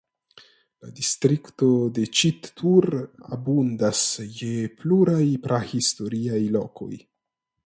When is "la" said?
0.85-0.89